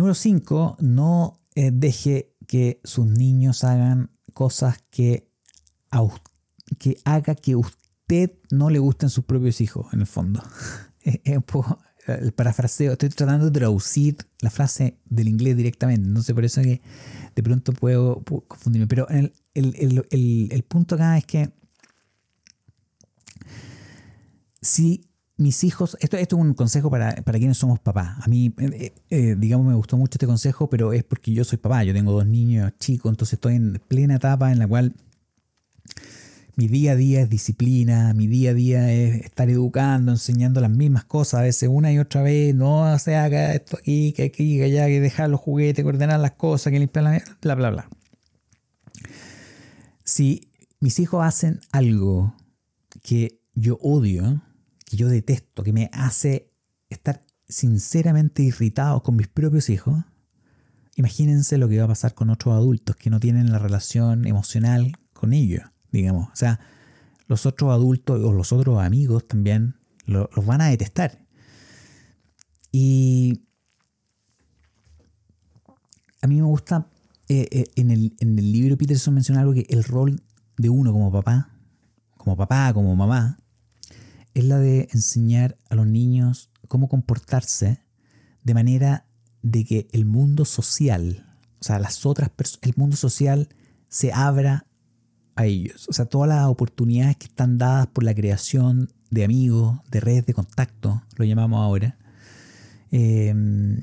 [0.00, 5.30] Número 5, no eh, deje que sus niños hagan cosas que,
[6.78, 10.42] que haga que usted no le gusten sus propios hijos, en el fondo.
[11.02, 16.32] es un poco el parafraseo, estoy tratando de traducir la frase del inglés directamente, sé,
[16.32, 16.80] por eso que
[17.36, 21.52] de pronto puedo, confundirme, pero el, el, punto acá es que
[24.62, 25.09] si
[25.40, 28.18] mis hijos, esto, es un consejo para, para, quienes somos papás.
[28.22, 31.56] A mí, eh, eh, digamos, me gustó mucho este consejo, pero es porque yo soy
[31.56, 34.94] papá, yo tengo dos niños chicos, entonces estoy en plena etapa en la cual
[36.56, 40.70] mi día a día es disciplina, mi día a día es estar educando, enseñando las
[40.70, 44.58] mismas cosas, a veces una y otra vez, no se haga esto aquí, que aquí,
[44.58, 47.22] que allá, que dejar los juguetes, que ordenar las cosas, que limpiar la...
[47.40, 47.88] bla, bla, bla.
[50.04, 52.34] Si mis hijos hacen algo
[53.02, 54.42] que yo odio,
[54.90, 56.50] que yo detesto, que me hace
[56.88, 60.04] estar sinceramente irritado con mis propios hijos,
[60.96, 64.96] imagínense lo que va a pasar con otros adultos que no tienen la relación emocional
[65.12, 66.28] con ellos digamos.
[66.28, 66.60] O sea,
[67.26, 71.24] los otros adultos o los otros amigos también los van a detestar.
[72.72, 73.42] Y
[76.22, 76.88] a mí me gusta,
[77.28, 80.22] eh, eh, en, el, en, el, libro Peterson menciona algo que el rol
[80.56, 81.50] de uno como papá,
[82.16, 83.38] como papá, como mamá,
[84.34, 87.82] es la de enseñar a los niños cómo comportarse
[88.42, 89.06] de manera
[89.42, 91.26] de que el mundo social,
[91.60, 92.30] o sea, las otras
[92.62, 93.48] el mundo social
[93.88, 94.66] se abra
[95.44, 95.86] ellos.
[95.88, 100.26] O sea, todas las oportunidades que están dadas por la creación de amigos, de redes
[100.26, 101.96] de contacto, lo llamamos ahora.
[102.90, 103.82] Em,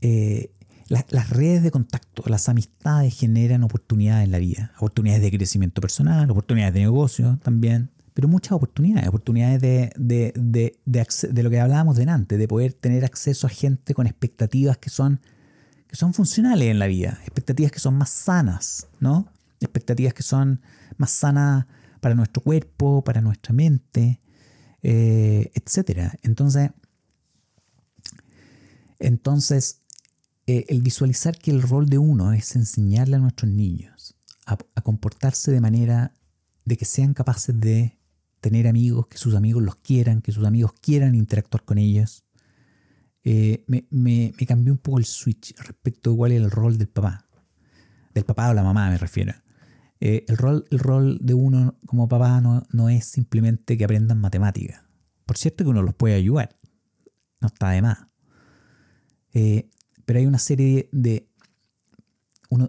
[0.00, 0.50] eh,
[0.88, 4.72] las redes de contacto, las amistades generan oportunidades en la vida.
[4.76, 9.08] Oportunidades de crecimiento personal, oportunidades de negocio también, pero muchas oportunidades.
[9.08, 13.92] Oportunidades de, de, de, de, lo que hablábamos delante, de poder tener acceso a gente
[13.92, 15.20] con expectativas que son,
[15.88, 19.28] que son funcionales en la vida, expectativas que son más sanas, ¿no?
[19.60, 20.60] expectativas que son
[20.96, 21.66] más sanas
[22.00, 24.20] para nuestro cuerpo, para nuestra mente,
[24.82, 26.14] eh, etc.
[26.22, 26.70] Entonces,
[28.98, 29.80] entonces
[30.46, 34.14] eh, el visualizar que el rol de uno es enseñarle a nuestros niños
[34.46, 36.12] a, comportarse de manera
[36.66, 37.98] de que sean capaces de
[38.44, 42.24] tener amigos, que sus amigos los quieran, que sus amigos quieran interactuar con ellos,
[43.22, 46.88] eh, me, me, cambió un poco el switch respecto a cuál es el rol del
[46.88, 47.26] papá.
[48.12, 49.32] Del papá o la mamá me refiero.
[49.98, 54.20] Eh, el, rol, el rol de uno como papá no, no es simplemente que aprendan
[54.20, 54.82] matemáticas.
[55.24, 56.54] Por cierto que uno los puede ayudar,
[57.40, 58.08] no está de más.
[59.32, 59.70] Eh,
[60.04, 61.30] pero hay una serie de...
[62.50, 62.68] Uno,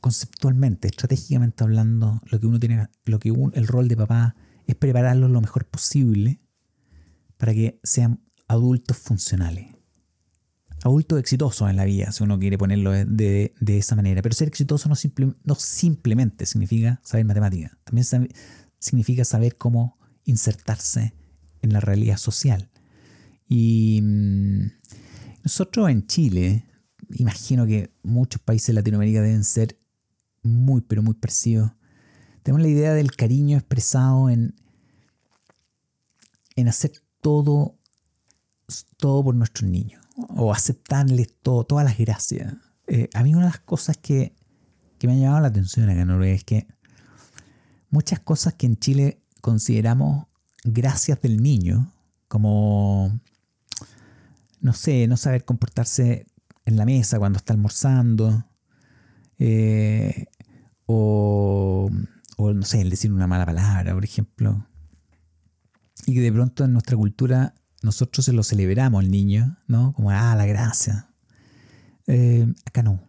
[0.00, 4.36] conceptualmente, estratégicamente hablando, lo que uno tiene, lo que el rol de papá
[4.70, 6.40] es prepararlos lo mejor posible
[7.36, 9.80] para que sean adultos funcionales
[10.82, 14.22] adulto exitoso en la vida, si uno quiere ponerlo de, esa manera.
[14.22, 14.94] Pero ser exitoso no,
[15.44, 18.28] no simplemente significa saber matemática, también
[18.78, 21.14] significa saber cómo insertarse
[21.62, 22.70] en la realidad social.
[23.48, 24.66] Y mm,
[25.44, 26.64] nosotros en Chile,
[27.10, 29.78] imagino que muchos países de Latinoamérica deben ser
[30.42, 31.72] muy, pero muy parecidos.
[32.42, 34.54] Tenemos la idea del cariño expresado en,
[36.56, 37.76] en hacer todo,
[38.96, 42.54] todo por nuestros niños o aceptarles todo, todas las gracias.
[42.86, 44.34] Eh, a mí una de las cosas que,
[45.02, 46.66] me ha llamado la atención acá en Noruega es que
[47.88, 50.26] muchas cosas que en Chile consideramos
[50.64, 51.92] gracias del niño,
[52.28, 53.18] como,
[54.60, 56.26] no sé, no saber comportarse
[56.66, 58.44] en la mesa cuando está almorzando,
[59.38, 60.26] eh,
[60.84, 61.90] o,
[62.40, 64.66] o, no sé, el decir una mala palabra, por ejemplo,
[66.06, 69.92] y que de pronto en nuestra cultura nosotros se lo celebramos al niño, ¿no?
[69.92, 71.10] Como, ah, la gracia.
[72.06, 73.06] Eh, acá no.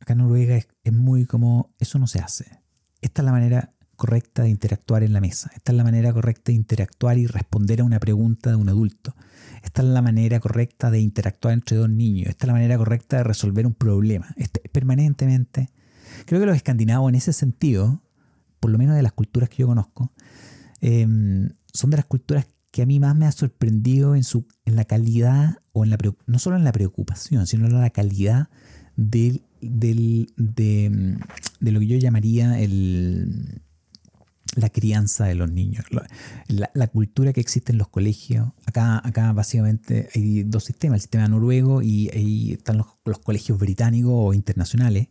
[0.00, 2.60] Acá en Noruega es, muy como, eso no se hace.
[3.00, 5.50] Esta es la manera correcta de interactuar en la mesa.
[5.54, 9.14] Esta es la manera correcta de interactuar y responder a una pregunta de un adulto.
[9.62, 12.28] Esta es la manera correcta de interactuar entre dos niños.
[12.28, 14.34] Esta es la manera correcta de resolver un problema.
[14.36, 15.70] Este, permanentemente.
[16.26, 18.02] Creo que los escandinavos en ese sentido,
[18.62, 20.12] por lo menos de las culturas que yo conozco,
[20.80, 24.76] em, son de las culturas que a mí más me ha sorprendido en, su, en
[24.76, 28.50] la calidad, o en la no solo en la preocupación, sino en la calidad
[28.96, 31.18] del, de,
[31.60, 33.62] lo que yo llamaría el,
[34.54, 35.84] la crianza de los niños,
[36.46, 38.52] la, cultura que existe en los colegios.
[38.64, 44.12] Acá, acá básicamente hay dos sistemas, el sistema noruego y ahí están los, colegios británicos
[44.14, 45.08] o internacionales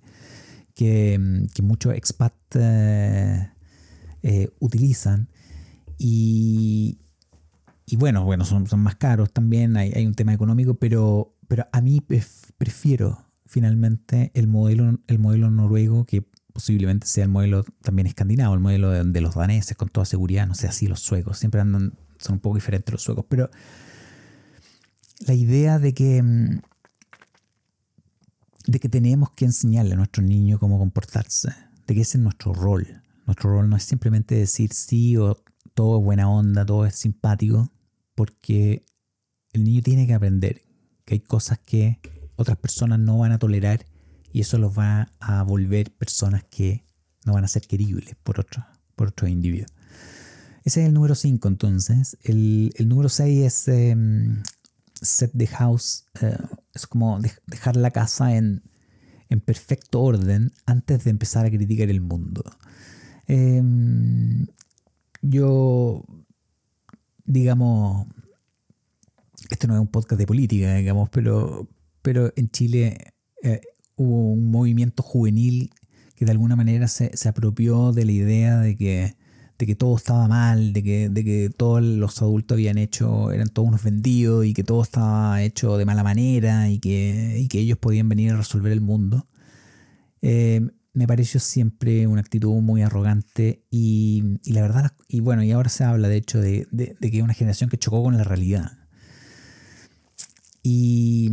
[0.76, 1.20] que,
[1.62, 3.50] muchos expats eh,
[4.24, 5.30] eh, utilizan.
[5.98, 6.98] Y,
[7.86, 12.02] y bueno, bueno son, más caros también, hay, un tema económico, pero, pero a mí
[12.58, 18.60] prefiero finalmente el modelo, el modelo noruego que posiblemente sea el modelo también escandinavo, el
[18.60, 22.36] modelo de, los daneses con toda seguridad, no sé, así los suecos, siempre andan, son
[22.36, 23.50] un poco diferentes los suecos, pero
[25.28, 26.62] la idea de que, mm,
[28.72, 31.54] de que tenemos que enseñarle a nuestros niños cómo comportarse,
[31.86, 33.02] de que ese es nuestro rol.
[33.26, 37.72] Nuestro rol no es simplemente decir sí o todo es buena onda, todo es simpático,
[38.16, 38.86] porque
[39.52, 40.64] el niño tiene que aprender
[41.04, 42.00] que hay cosas que
[42.38, 43.86] otras personas no van a tolerar
[44.32, 46.86] y eso los va a volver personas que
[47.26, 48.66] no van a ser queribles por otros
[48.96, 49.72] por otro individuos.
[50.64, 52.18] Ese es el número 5 entonces.
[52.22, 54.44] El, número 6 es em,
[55.02, 56.38] set the house, eh,
[56.74, 58.64] es como dejar la casa en,
[59.46, 62.44] perfecto orden antes de empezar a criticar el mundo.
[63.28, 64.46] Em,
[65.22, 66.04] yo,
[67.24, 68.08] digamos,
[69.50, 71.70] esto no es un podcast de política, digamos, pero,
[72.02, 73.62] pero en Chile eh,
[73.96, 75.72] hubo un movimiento juvenil
[76.16, 79.16] que de alguna manera se, apropió de la idea de que,
[79.62, 83.48] de que todo estaba mal, de que, de que todos los adultos habían hecho, eran
[83.50, 87.78] todos unos vendidos y que todo estaba hecho de mala manera y que, que ellos
[87.78, 89.28] podían venir a resolver el mundo.
[90.24, 95.70] Eh, me pareció siempre una actitud muy arrogante y, la verdad, y bueno, y ahora
[95.70, 98.24] se habla de hecho de, de, de que es una generación que chocó con la
[98.24, 98.80] realidad.
[100.64, 101.30] Y,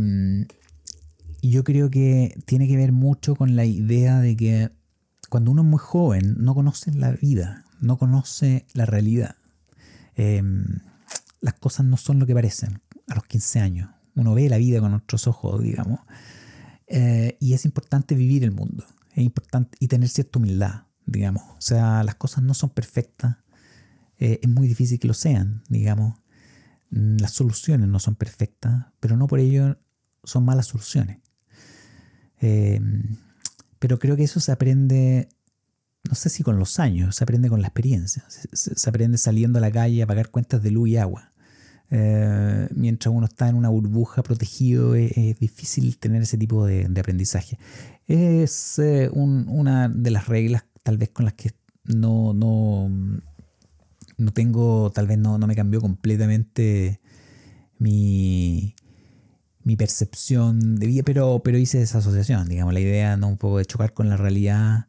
[1.41, 4.69] y yo creo que tiene que ver mucho con la idea de que
[5.29, 9.35] cuando uno es muy joven no conoce la vida, no conoce la realidad.
[10.15, 10.65] Em,
[11.41, 13.89] las cosas no son lo que parecen a los 15 años.
[14.15, 16.01] Uno ve la vida con otros ojos, digamos.
[16.87, 18.85] Eh, y es importante vivir el mundo.
[19.13, 21.43] Es importante y tener cierta humildad, digamos.
[21.57, 23.37] O sea, las cosas no son perfectas.
[24.17, 26.19] Eh, es muy difícil que lo sean, digamos.
[26.89, 29.77] Las soluciones no son perfectas, pero no por ello
[30.23, 31.19] son malas soluciones.
[32.39, 33.17] Em,
[33.79, 35.29] pero creo que eso se aprende,
[36.07, 38.23] no sé si con los años, se aprende con la experiencia.
[38.29, 41.31] Se, aprende saliendo a la calle a pagar cuentas de luz y agua.
[41.91, 47.57] Eh, mientras uno está en una burbuja protegido, es, difícil tener ese tipo de, aprendizaje.
[48.07, 51.51] Es eh, una de las reglas tal vez con las que
[51.83, 52.89] no, no,
[54.17, 57.01] no tengo, tal vez no, no me cambió completamente
[57.77, 58.75] mi,
[59.63, 63.57] mi percepción de vida, pero, pero hice esa asociación, digamos, la idea no un poco
[63.57, 64.87] de chocar con la realidad.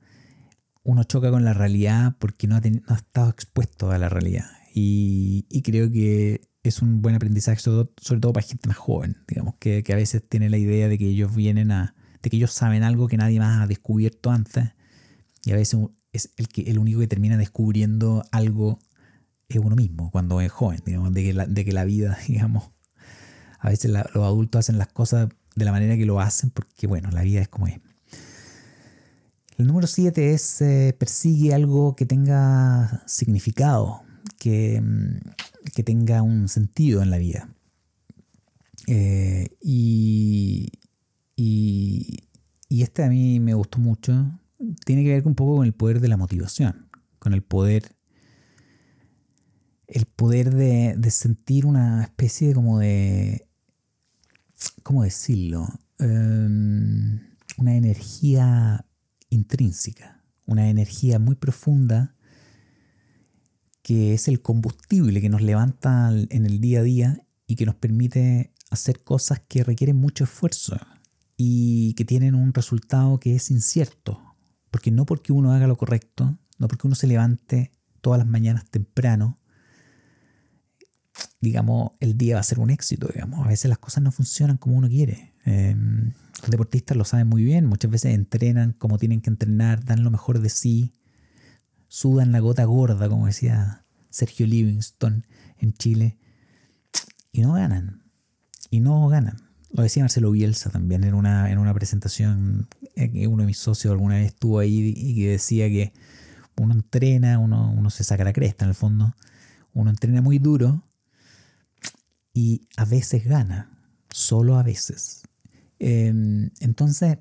[0.91, 4.47] Uno choca con la realidad porque no ha, no ha estado expuesto a la realidad.
[4.75, 9.85] Y, creo que es un buen aprendizaje, sobre todo, para gente más joven, digamos, que,
[9.89, 13.07] a veces tiene la idea de que ellos vienen a, de que ellos saben algo
[13.07, 14.73] que nadie más ha descubierto antes.
[15.45, 15.79] Y a veces
[16.13, 18.81] es el, que, el único que termina descubriendo algo
[19.49, 22.73] es uno mismo cuando es joven, digamos, de que la, que la vida, digamos,
[23.61, 27.13] a veces los adultos hacen las cosas de la manera que lo hacen porque, bueno,
[27.13, 27.79] la vida es como es.
[29.61, 34.01] El número 7 es eh, persigue algo que tenga significado,
[34.39, 35.19] que, mm,
[35.75, 37.55] que, tenga un sentido en la vida.
[38.87, 40.73] Eh, y,
[41.37, 42.21] y,
[42.71, 44.41] y este a mí me gustó mucho.
[44.87, 46.89] Tiene que ver un poco con el poder de la motivación,
[47.19, 47.95] con el poder
[49.89, 53.47] el poder de, de, sentir una especie de como de
[54.83, 55.69] ¿cómo decirlo?
[55.99, 57.21] Em,
[57.59, 58.87] una energía
[59.31, 62.15] intrínseca, una energía muy profunda
[63.83, 67.75] que es el combustible que nos levanta en el día a día y que nos
[67.75, 70.79] permite hacer cosas que requieren mucho esfuerzo
[71.37, 74.37] y que tienen un resultado que es incierto.
[74.71, 78.71] Porque no porque uno haga lo correcto, no porque uno se levante todas las mañanas
[78.71, 79.41] temprano,
[81.41, 83.45] digamos, el día va a ser un éxito, digamos.
[83.45, 85.35] A veces las cosas no funcionan como uno quiere.
[85.45, 90.05] Em, los deportistas lo saben muy bien, muchas veces entrenan como tienen que entrenar, dan
[90.05, 90.95] lo mejor de sí,
[91.89, 95.27] sudan la gota gorda, como decía Sergio Livingston
[95.59, 96.19] en Chile,
[97.33, 98.03] y no ganan.
[98.71, 99.37] Y no ganan.
[99.73, 103.59] Lo decía Marcelo Bielsa también en una, en una presentación eh, que uno de mis
[103.59, 105.93] socios alguna vez estuvo ahí y que decía que
[106.57, 109.15] uno entrena, uno, uno se saca la cresta en el fondo,
[109.73, 110.85] uno entrena muy duro
[112.33, 113.71] y a veces gana,
[114.11, 115.23] solo a veces.
[115.81, 117.19] Em, entonces,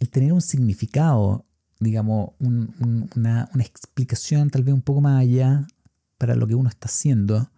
[0.00, 1.46] el tener un significado,
[1.80, 5.66] digamos, una, explicación tal vez un poco más allá
[6.16, 7.50] para lo que uno está haciendo,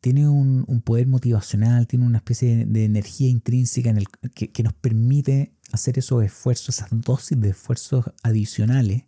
[0.00, 4.72] tiene un, poder motivacional, tiene una especie de, energía intrínseca en el, que, que, nos
[4.72, 9.04] permite hacer esos esfuerzos, esas dosis de esfuerzos adicionales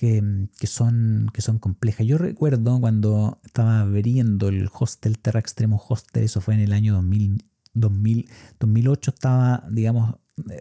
[0.00, 2.06] que, son, que son complejas.
[2.06, 6.94] Yo recuerdo cuando estaba viendo el hostel Terra Extremo Hostel, eso fue en el año
[6.94, 10.16] 2000, 2008 estaba, digamos,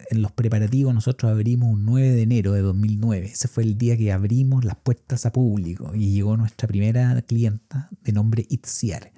[0.09, 3.27] en los preparativos nosotros abrimos un 9 de enero de 2009.
[3.27, 7.89] Ese fue el día que abrimos las puertas a público y llegó nuestra primera clienta
[8.01, 9.11] de nombre Itziar.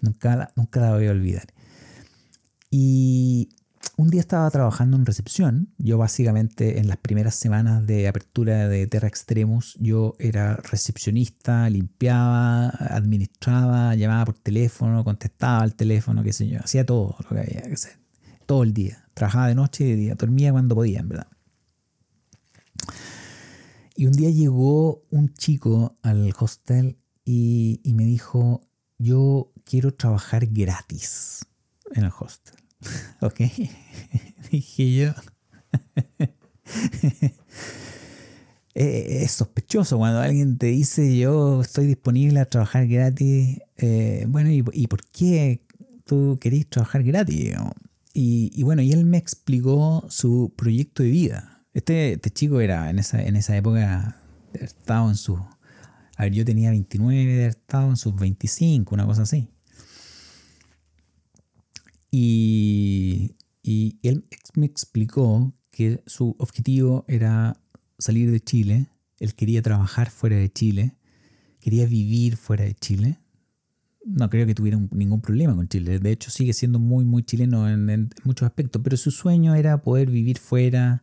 [0.00, 1.46] Nunca nunca la voy a olvidar.
[2.70, 3.50] Y
[3.96, 5.74] un día estaba trabajando en recepción.
[5.78, 12.68] Yo básicamente en las primeras semanas de apertura de Terra Extremus, yo era recepcionista, limpiaba,
[12.68, 17.62] administraba, llamaba por teléfono, contestaba al teléfono, qué sé yo, hacía todo lo que había
[17.62, 17.98] que hacer.
[18.46, 19.04] Todo el día.
[19.14, 20.14] Trabajaba de noche y de día.
[20.14, 21.26] Dormía cuando podía, en verdad.
[23.96, 28.62] Y un día llegó un chico al hostel y, y me dijo,
[28.96, 31.44] yo quiero trabajar gratis
[31.94, 32.57] en el hostel.
[33.20, 33.40] ok.
[34.50, 35.12] Dije yo.
[38.80, 43.58] Eh, es sospechoso cuando alguien te dice yo estoy disponible a trabajar gratis.
[43.76, 45.66] Eh, bueno, ¿y, por qué
[46.04, 47.54] tú querés trabajar gratis?
[48.14, 51.64] Y, bueno, y él me explicó su proyecto de vida.
[51.74, 55.36] Este, este chico era en esa, en esa época, estaba en su...
[56.16, 59.48] A ver, yo tenía 29, estaba en sus 25, una cosa así.
[62.10, 63.34] Y,
[64.02, 64.24] él
[64.54, 67.60] me explicó que su objetivo era
[67.98, 68.86] salir de Chile,
[69.18, 70.96] él quería trabajar fuera de Chile,
[71.60, 73.18] quería vivir fuera de Chile.
[74.04, 75.98] No creo que tuviera ningún problema con Chile.
[75.98, 78.80] De hecho, sigue siendo muy, muy chileno en, muchos aspectos.
[78.82, 81.02] Pero su sueño era poder vivir fuera,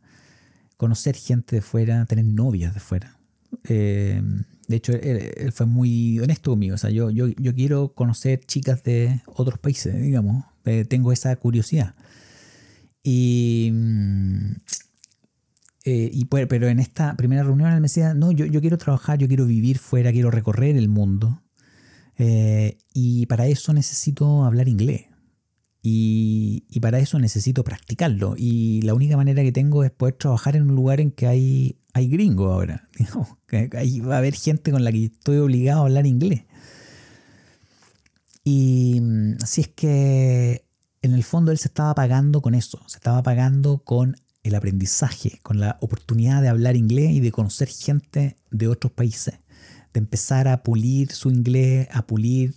[0.77, 3.19] conocer gente de fuera, tener novias de fuera.
[3.65, 4.23] Eh,
[4.67, 6.73] de hecho, él, fue muy honesto conmigo.
[6.73, 10.43] O sea, yo, yo, yo quiero conocer chicas de otros países, digamos.
[10.65, 11.95] Eh, tengo esa curiosidad.
[13.03, 14.51] Y, mm,
[15.85, 19.27] eh, pero en esta primera reunión él me decía, no, yo, yo quiero trabajar, yo
[19.27, 21.43] quiero vivir fuera, quiero recorrer el mundo.
[22.17, 25.05] Eh, y para eso necesito hablar inglés.
[25.83, 28.33] Y, y, para eso necesito practicarlo.
[28.35, 31.77] Y la única manera que tengo es poder trabajar en un lugar en que hay,
[31.93, 32.89] hay gringos ahora.
[33.77, 36.45] ahí va a haber gente con la que estoy obligado a hablar inglés.
[38.45, 40.65] Y mm, así es que
[41.01, 45.39] en el fondo él se estaba pagando con eso, se estaba pagando con el aprendizaje,
[45.41, 49.39] con la oportunidad de hablar inglés y de conocer gente de otros países,
[49.93, 52.55] de empezar a pulir su inglés, a pulir,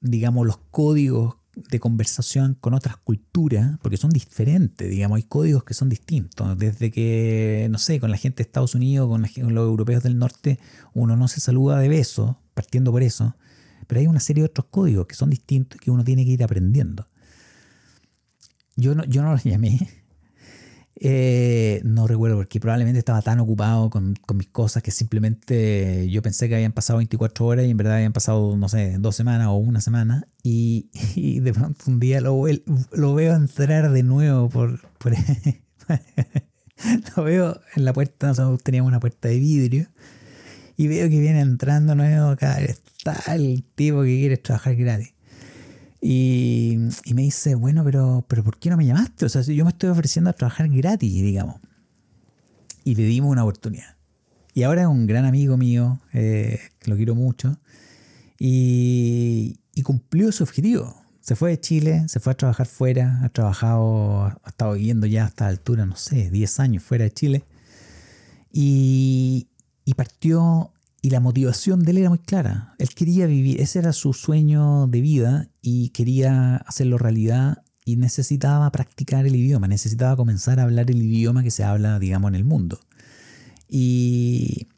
[0.00, 5.74] digamos, los códigos de conversación con otras culturas, porque son diferentes, digamos, hay códigos que
[5.74, 6.56] son distintos.
[6.56, 10.18] Desde que, no sé, con la gente de Estados Unidos, con, con los europeos del
[10.18, 10.60] norte,
[10.94, 13.34] uno no se saluda de beso, partiendo por eso,
[13.88, 16.30] pero hay una serie de otros códigos que son distintos y que uno tiene que
[16.30, 17.08] ir aprendiendo.
[18.76, 19.90] Yo no, yo no los llamé.
[21.00, 26.48] Eh, no recuerdo porque probablemente estaba tan ocupado con, mis cosas que simplemente yo pensé
[26.48, 29.54] que habían pasado 24 horas y en verdad habían pasado, no sé, dos semanas o
[29.54, 30.26] una semana.
[30.42, 30.90] Y,
[31.40, 34.80] de pronto un día lo veo entrar de nuevo por...
[37.16, 39.86] lo veo en la puerta, nosotros teníamos una puerta de vidrio
[40.78, 45.12] y veo que viene entrando nuevo acá, está el tipo que quiere trabajar gratis.
[46.00, 46.78] Y,
[47.12, 49.26] me dice, bueno, pero, pero ¿por qué no me llamaste?
[49.26, 51.56] O sea, yo me estoy ofreciendo a trabajar gratis, digamos.
[52.84, 53.96] Y le dimos una oportunidad.
[54.54, 57.58] Y ahora es un gran amigo mío, eh, lo quiero mucho,
[58.38, 60.94] y, y, cumplió su objetivo.
[61.20, 65.24] Se fue de Chile, se fue a trabajar fuera, ha trabajado, ha estado viviendo ya
[65.24, 67.44] hasta la altura, no sé, 10 años fuera de Chile.
[68.52, 69.47] Y,
[69.88, 72.74] y partió y la motivación de él era muy clara.
[72.78, 78.70] Él quería vivir, ese era su sueño de vida y quería hacerlo realidad y necesitaba
[78.70, 82.44] practicar el idioma, necesitaba comenzar a hablar el idioma que se habla, digamos, en el
[82.44, 82.80] mundo.
[83.66, 84.68] Y,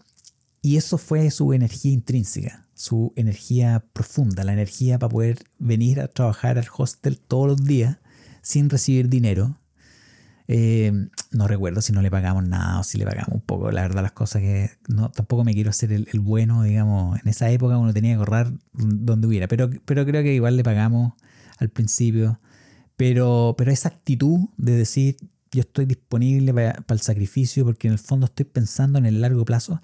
[0.63, 6.07] y eso fue su energía intrínseca, su energía profunda, la energía para poder venir a
[6.07, 7.97] trabajar al hostel todos los días
[8.43, 9.59] sin recibir dinero,
[10.53, 10.93] eh,
[11.31, 13.71] no recuerdo si no le pagamos nada o si le pagamos un poco.
[13.71, 17.21] La verdad, las cosas que no, tampoco me quiero hacer el, bueno, digamos.
[17.23, 20.65] En esa época uno tenía que ahorrar donde hubiera, pero, pero creo que igual le
[20.65, 21.13] pagamos
[21.59, 22.41] al principio.
[22.97, 25.19] Pero, pero esa actitud de decir
[25.53, 29.45] yo estoy disponible para, el sacrificio porque en el fondo estoy pensando en el largo
[29.45, 29.81] plazo,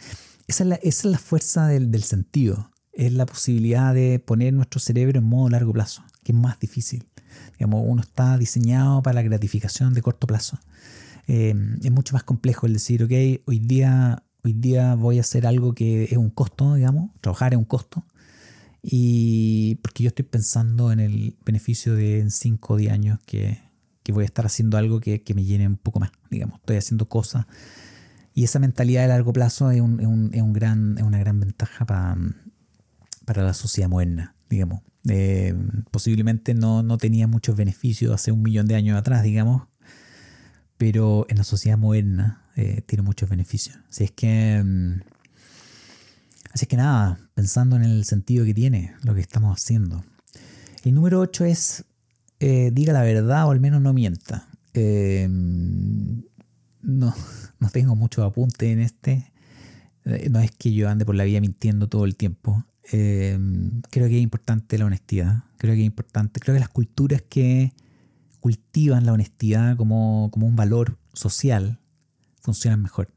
[0.49, 2.73] esa es la, esa es la fuerza del, del sentido.
[2.93, 7.07] Es la posibilidad de poner nuestro cerebro en modo largo plazo, que es más difícil.
[7.53, 10.59] Digamos, uno está diseñado para la gratificación de corto plazo.
[11.29, 13.13] Eh, es mucho más complejo el decir, ok,
[13.47, 17.59] hoy día, hoy día voy a hacer algo que es un costo, digamos, trabajar es
[17.59, 18.05] un costo.
[18.83, 23.61] Y porque yo estoy pensando en el beneficio de en 5 o 10 años que,
[24.03, 26.77] que, voy a estar haciendo algo que, que, me llene un poco más, digamos, estoy
[26.77, 27.47] haciendo cosas.
[28.35, 31.19] Y esa mentalidad de largo plazo es, un, es, un, es, un gran, es una
[31.19, 32.17] gran ventaja para,
[33.25, 34.35] para la sociedad moderna.
[34.49, 34.83] digamos.
[35.09, 35.55] Eh,
[35.91, 39.63] posiblemente no, no, tenía muchos beneficios hace un millón de años atrás, digamos,
[40.79, 43.79] pero en la sociedad moderna eh, tiene muchos beneficios.
[43.89, 45.01] Así es que, mm,
[46.53, 50.05] así es que nada, pensando en el sentido que tiene lo que estamos haciendo.
[50.85, 51.85] El número 8 es
[52.39, 54.49] eh, diga la verdad o al menos no mienta.
[54.75, 56.25] no,
[57.61, 59.33] no tengo mucho apunte en este.
[60.31, 62.65] No es que yo ande por la vida mintiendo todo el tiempo.
[62.93, 65.45] Em, creo que es importante la honestidad.
[65.59, 66.41] Creo que es importante.
[66.41, 67.73] Creo que las culturas que
[68.41, 71.81] cultivan la honestidad como, como un valor social
[72.41, 73.09] funcionan mejor.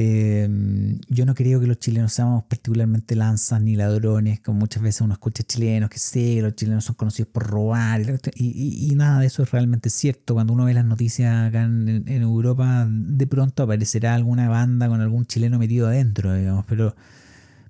[0.00, 5.00] Em, yo no creo que los chilenos seamos particularmente lanzas ni ladrones, como muchas veces
[5.00, 9.42] uno escucha chilenos que sí, los chilenos son conocidos por robar, y, nada de eso
[9.42, 10.34] es realmente cierto.
[10.34, 15.00] Cuando uno ve las noticias acá en, en, Europa, de pronto aparecerá alguna banda con
[15.00, 16.94] algún chileno metido adentro, digamos, pero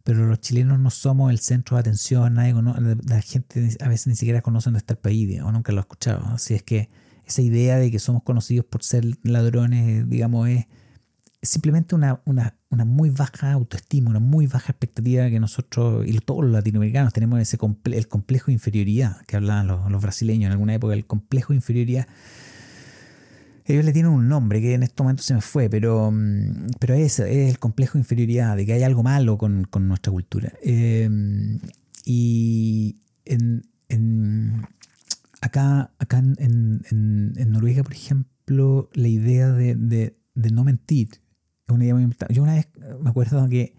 [0.09, 2.55] pero los chilenos no somos el centro de atención, nadie
[3.07, 5.83] la gente a veces ni siquiera conoce dónde está el país o nunca lo ha
[5.83, 6.25] escuchado.
[6.29, 6.89] Así es que
[7.27, 10.65] esa idea de que somos conocidos por ser ladrones, digamos, es
[11.43, 16.43] simplemente una, una, una muy baja autoestima, una muy baja expectativa que nosotros y todos
[16.43, 20.73] los latinoamericanos tenemos ese el complejo de inferioridad que hablaban los, los brasileños en alguna
[20.73, 22.09] época, el complejo de inferioridad
[23.69, 26.95] ellos le tienen un nombre que en este momento se me fue, pero, mm, pero
[26.95, 30.53] es, es el complejo de inferioridad, de que hay algo malo con, nuestra cultura.
[30.63, 31.59] Em,
[32.05, 32.97] y
[33.27, 33.63] en,
[35.43, 41.09] acá, acá en, en, Noruega, por ejemplo, la idea de, no mentir
[41.67, 42.35] es una idea muy importante.
[42.35, 42.69] Yo una vez
[43.01, 43.75] me acuerdo que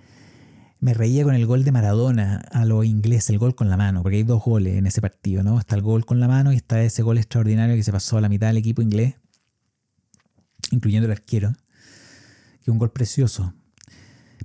[0.80, 4.04] me reía con el gol de Maradona a lo inglés, el gol con la mano,
[4.04, 5.60] porque hay dos goles en ese partido, ¿no?
[5.60, 8.22] Está el gol con la mano y está ese gol extraordinario que se pasó a
[8.22, 9.16] la mitad del equipo inglés
[10.72, 13.54] incluyendo el arquero, que es un gol precioso.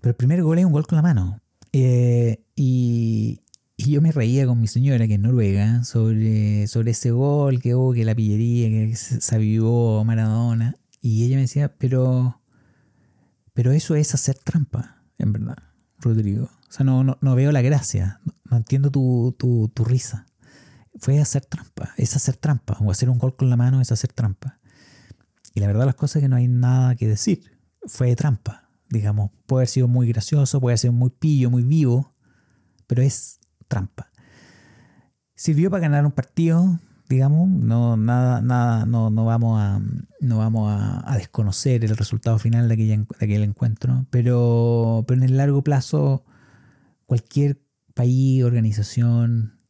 [0.00, 1.40] Pero el primer gol es un gol con la mano.
[1.72, 3.40] Eh, y,
[3.76, 7.92] yo me reía con mi señora, que es noruega, sobre, sobre ese gol, que, oh,
[7.92, 10.76] que la pillería, que se avivó Maradona.
[11.00, 12.40] Y ella me decía, pero,
[13.52, 15.58] pero eso es hacer trampa, en verdad,
[15.98, 16.44] Rodrigo.
[16.68, 18.20] O sea, no, no, veo la gracia,
[18.50, 20.26] no, entiendo tu, tu, tu, risa.
[20.98, 22.78] Fue hacer trampa, es hacer trampa.
[22.80, 24.58] O hacer un gol con la mano es hacer trampa.
[25.54, 27.58] Y la verdad las cosas que no hay nada que decir.
[27.86, 29.30] Fue trampa, digamos.
[29.46, 32.14] Puede haber sido muy gracioso, puede haber sido muy pillo, muy vivo,
[32.86, 33.38] pero es
[33.68, 34.10] trampa.
[35.36, 39.80] Sirvió para ganar un partido, digamos, no, nada, nada, no, no vamos, a,
[40.20, 45.28] no vamos a, desconocer el resultado final de, aquella, de aquel encuentro, pero, pero en
[45.28, 46.24] el largo plazo
[47.06, 47.60] cualquier
[47.94, 49.60] país, organización,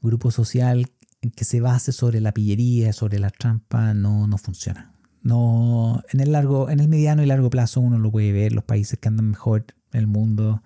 [0.00, 0.86] grupo social
[1.34, 4.95] que se base sobre la pillería, sobre la trampa, no, no funciona.
[5.26, 8.62] No, en el largo, en el mediano y largo plazo uno lo puede ver, los
[8.62, 10.62] países que andan mejor en el mundo,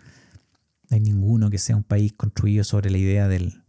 [0.91, 3.63] no hay ninguno que sea un país construido sobre la idea del,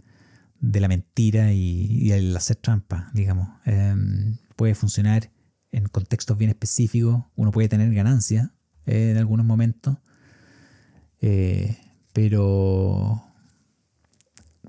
[0.60, 3.48] de la mentira y, el hacer trampa, digamos.
[3.64, 5.32] Em, puede funcionar
[5.72, 8.52] en contextos bien específicos, uno puede tener ganancia
[8.86, 9.96] eh, en algunos momentos,
[11.22, 11.78] eh,
[12.12, 13.24] pero,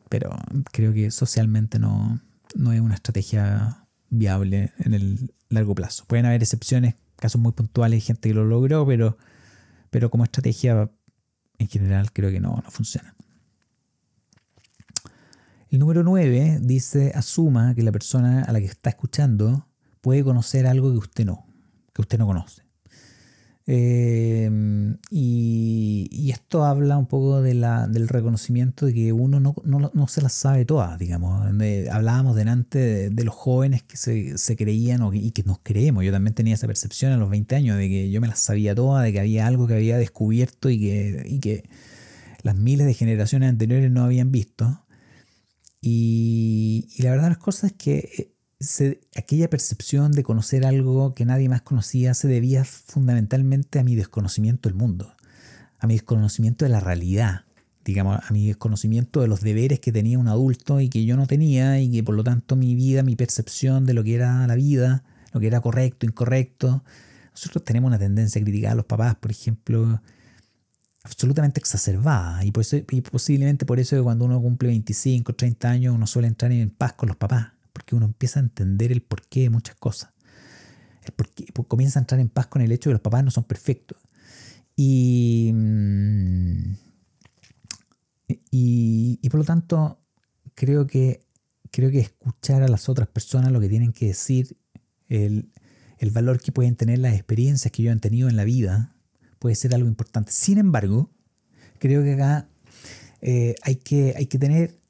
[0.08, 0.30] pero
[0.70, 2.20] creo que socialmente no,
[2.54, 6.04] no es una estrategia viable en el largo plazo.
[6.06, 9.16] Pueden haber excepciones, casos muy puntuales, gente que lo logró, pero,
[9.90, 10.90] pero como estrategia
[11.58, 13.14] en general creo que no, no funciona.
[15.70, 19.66] El número 9 dice, asuma que la persona a la que está escuchando
[20.02, 21.46] puede conocer algo que usted no,
[21.94, 22.62] que usted no conoce.
[23.66, 29.90] Em, y, esto habla un poco de la, del reconocimiento de que uno no, no,
[29.92, 31.46] no se las sabe todas, digamos.
[31.90, 36.04] hablábamos delante de, los jóvenes que se, se creían y que nos creemos.
[36.04, 38.74] Yo también tenía esa percepción a los 20 años de que yo me las sabía
[38.74, 41.68] todas, de que había algo que había descubierto y que, y que
[42.42, 44.84] las miles de generaciones anteriores no habían visto.
[45.80, 48.32] Y, y la verdad las cosas es que
[48.80, 53.96] eh, aquella percepción de conocer algo que nadie más conocía se debía fundamentalmente a mi
[53.96, 55.14] desconocimiento del mundo,
[55.78, 57.44] a mi desconocimiento de la realidad,
[57.84, 61.26] digamos, a mi desconocimiento de los deberes que tenía un adulto y que yo no
[61.26, 64.54] tenía y que por lo tanto mi vida, mi percepción de lo que era la
[64.54, 66.84] vida, lo que era correcto, incorrecto.
[67.32, 70.00] Nosotros tenemos una tendencia a criticar a los papás, por ejemplo,
[71.02, 72.52] absolutamente exacerbada y,
[72.90, 76.70] y posiblemente por eso que cuando uno cumple 25, 30 años uno suele entrar en
[76.70, 80.10] paz con los papás porque uno empieza a entender el porqué de muchas cosas.
[81.16, 81.30] Pues,
[81.68, 83.98] comienza a entrar en paz con el hecho de que los papás no son perfectos.
[84.76, 86.74] Y, mm,
[88.50, 90.00] y, y por lo tanto,
[90.54, 91.26] creo que,
[91.70, 94.56] creo que escuchar a las otras personas lo que tienen que decir,
[95.08, 95.50] el,
[95.98, 98.96] el valor que pueden tener las experiencias que yo han tenido en la vida,
[99.38, 100.32] puede ser algo importante.
[100.32, 101.10] Sin embargo,
[101.78, 102.48] creo que acá
[103.20, 104.80] eh, hay, que, hay que tener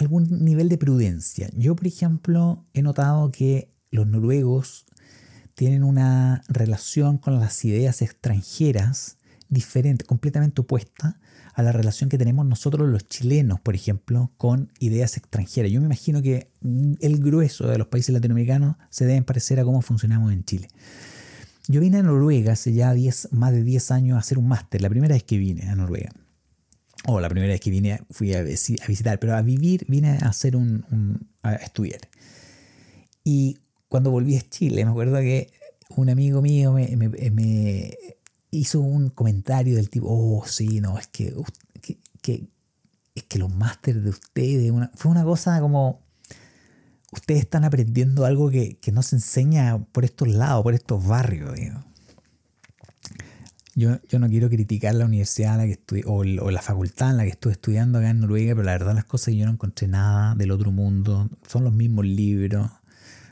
[0.00, 1.48] algún nivel de prudencia.
[1.54, 4.86] Yo, por ejemplo, he notado que los noruegos
[5.54, 11.20] tienen una relación con las ideas extranjeras diferente, completamente opuesta
[11.54, 15.70] a la relación que tenemos nosotros los chilenos, por ejemplo, con ideas extranjeras.
[15.70, 16.50] Yo me imagino que
[17.00, 20.68] el grueso de los países latinoamericanos se deben parecer a cómo funcionamos en Chile.
[21.68, 22.94] Yo vine a Noruega hace ya
[23.32, 26.12] más de 10 años a hacer un máster, la primera vez que vine a Noruega.
[27.06, 30.56] O la primera vez que vine fui a, visitar, pero a vivir vine a hacer
[30.56, 32.00] un, a estudiar.
[33.24, 33.58] Y
[33.88, 35.50] cuando volví a Chile, me acuerdo que
[35.96, 37.98] un amigo mío me,
[38.50, 41.34] hizo un comentario del tipo, oh, sí, no, es que,
[42.22, 42.48] que,
[43.14, 46.00] es que los másteres de ustedes, fue una cosa como,
[47.12, 51.58] ustedes están aprendiendo algo que, no se enseña por estos lados, por estos barrios.
[53.76, 57.22] Yo, yo, no quiero criticar la universidad la que estudié, o, la facultad en la
[57.22, 60.34] que estuve estudiando acá en Noruega, pero la verdad las cosas yo no encontré nada
[60.34, 61.30] del otro mundo.
[61.46, 62.68] Son los mismos libros,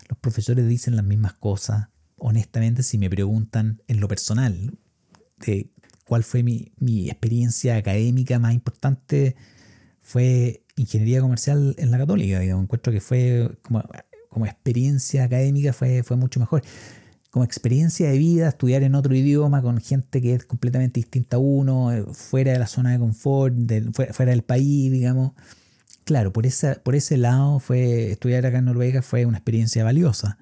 [0.08, 1.88] los profesores dicen las mismas cosas.
[2.16, 4.78] Honestamente, si me preguntan en lo personal,
[5.44, 5.70] de
[6.04, 6.70] cuál fue mi,
[7.08, 9.36] experiencia académica más importante,
[10.00, 12.40] fue ingeniería comercial en la católica.
[12.40, 12.64] Digamos.
[12.64, 13.82] Encuentro que fue como,
[14.30, 16.62] como experiencia académica fue, fue mucho mejor.
[17.38, 21.38] Como experiencia de vida, estudiar en otro idioma con gente que es completamente distinta a
[21.38, 23.54] uno, eh, fuera de la zona de confort,
[24.10, 25.34] fuera del país, digamos.
[26.02, 26.44] Claro, por,
[26.82, 30.36] por ese lado fue estudiar acá en Noruega fue una experiencia valiosa.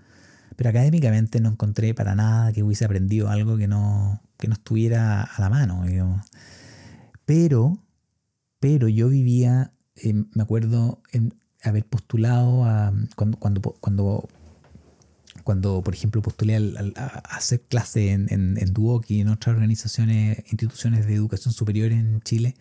[0.57, 5.21] Pero académicamente no encontré para nada que hubiese aprendido algo que no, que no estuviera
[5.21, 5.85] a la mano.
[7.27, 7.79] Pero,
[8.59, 9.71] pero yo vivía,
[10.03, 14.29] me acuerdo en haber postulado a, cuando, cuando,
[15.47, 16.57] cuando por ejemplo, postulé
[16.97, 22.21] a, hacer clase en, en, Duoc y en otras organizaciones, instituciones de educación superior en
[22.23, 22.57] Chile,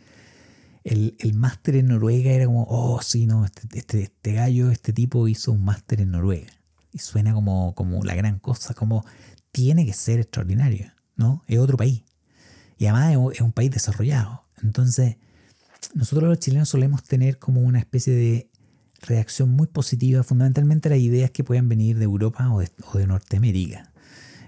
[0.83, 4.93] el, el máster en Noruega era como, oh, sí, no, este, este, este gallo, este
[4.93, 6.51] tipo hizo un máster en Noruega.
[6.93, 9.03] Y suena como, como la gran cosa, como
[9.51, 10.91] tiene que ser extraordinario.
[11.15, 11.43] ¿no?
[11.47, 12.03] Es otro país.
[12.77, 14.43] Y además es un país desarrollado.
[14.61, 15.17] Entonces,
[15.95, 18.51] nosotros los chilenos solemos tener como una especie de
[19.01, 23.91] reacción muy positiva fundamentalmente a las ideas que puedan venir de Europa o de, Norteamérica.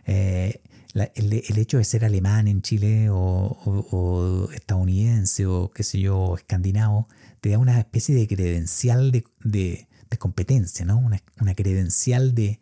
[0.05, 0.61] Eh,
[0.93, 7.07] el, hecho de ser alemán en Chile o, estadounidense o qué sé yo, escandinavo,
[7.41, 10.97] te da una especie de credencial de, competencia, ¿no?
[10.97, 12.59] Una, una credencial de,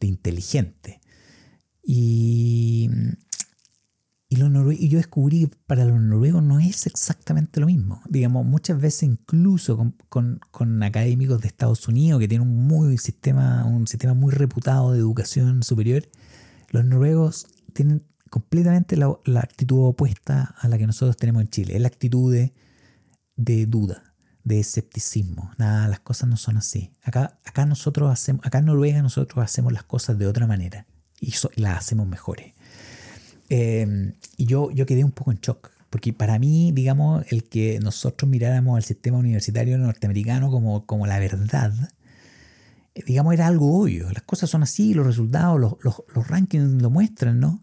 [0.00, 1.00] de inteligente.
[1.84, 2.90] Y,
[4.30, 8.02] y, y yo descubrí que para los noruegos no es exactamente lo mismo.
[8.08, 10.40] Digamos, muchas veces incluso con,
[10.82, 15.62] académicos de Estados Unidos que tienen un, muy sistema, un sistema muy reputado de educación
[15.62, 16.06] superior,
[16.70, 21.76] los noruegos tienen completamente la, actitud opuesta a la que nosotros tenemos en Chile.
[21.76, 24.14] Es la actitud de, duda,
[24.44, 25.52] de escepticismo.
[25.56, 26.92] Nada, las cosas no son así.
[27.02, 30.86] Acá, acá nosotros hacemos, acá en Noruega nosotros hacemos las cosas de otra manera
[31.18, 32.52] y las hacemos mejores.
[33.48, 37.80] Em, y yo, yo quedé un poco en shock, porque para mí, digamos, el que
[37.80, 41.72] nosotros miráramos al sistema universitario norteamericano como, como la verdad,
[42.94, 44.10] eh, digamos, era algo obvio.
[44.12, 47.62] Las cosas son así, los resultados, los, los, los rankings lo muestran, ¿no?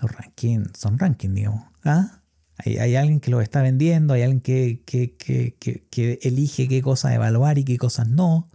[0.00, 1.64] Los rankings son rankings, digamos.
[1.84, 2.20] ¿Ah?
[2.58, 5.56] Hay, hay, alguien que lo está vendiendo, hay alguien que, que, que,
[5.90, 8.48] que, elige qué cosas evaluar y qué cosas no.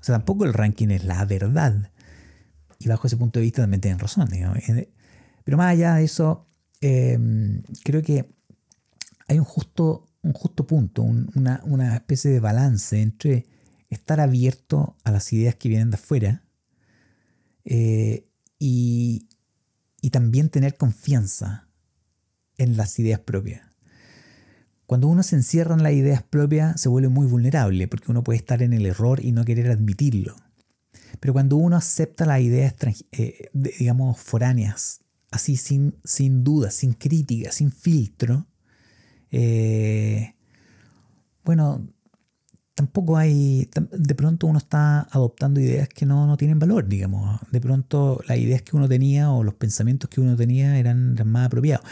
[0.00, 1.90] O sea, tampoco el ranking es la verdad.
[2.78, 4.28] Y bajo ese punto de vista también tienen razón.
[4.28, 4.58] Digamos.
[5.46, 6.48] Pero más allá de eso,
[6.80, 8.34] em, creo que
[9.28, 13.46] hay un justo, un justo punto, una, especie de balance entre
[13.88, 16.42] estar abierto a las ideas que vienen de afuera
[17.64, 18.26] eh,
[18.58, 19.28] y,
[20.00, 21.68] y también tener confianza
[22.58, 23.62] en las ideas propias.
[24.86, 28.40] Cuando uno se encierra en las ideas propias se vuelve muy vulnerable porque uno puede
[28.40, 30.34] estar en el error y no querer admitirlo.
[31.20, 32.74] Pero cuando uno acepta las ideas,
[33.12, 35.05] eh, digamos, foráneas
[35.36, 38.46] así sin, sin duda, sin crítica, sin filtro,
[39.30, 40.34] eh,
[41.44, 41.86] bueno,
[42.74, 47.40] tampoco hay, de pronto uno está adoptando ideas que no, no, tienen valor, digamos.
[47.50, 51.46] De pronto las ideas que uno tenía o los pensamientos que uno tenía eran, más
[51.46, 51.86] apropiados.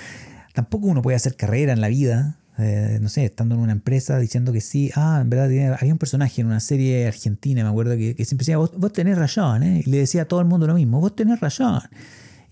[0.52, 4.18] Tampoco uno puede hacer carrera en la vida, eh, no sé, estando en una empresa
[4.18, 7.96] diciendo que sí, ah, en verdad había un personaje en una serie argentina, me acuerdo,
[7.96, 9.82] que, siempre decía, vos, vos tenés razón, ¿eh?
[9.84, 11.80] y le decía a todo el mundo lo mismo, vos tenés razón.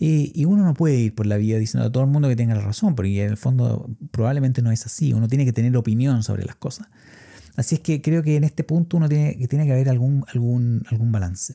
[0.04, 2.56] Y, uno no puede ir por la vida diciendo a todo el mundo que tenga
[2.56, 5.12] la razón, porque en el fondo probablemente no es así.
[5.12, 6.88] Uno tiene que tener opinión sobre las cosas.
[7.54, 10.24] Así es que creo que en este punto uno tiene que, tiene que haber algún,
[10.26, 11.54] algún, algún balance